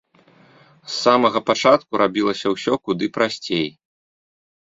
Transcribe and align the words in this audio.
З 0.93 0.93
самага 1.05 1.39
пачатку 1.49 1.93
рабілася 2.03 2.47
ўсё 2.53 2.73
куды 2.89 3.11
прасцей. 3.19 3.67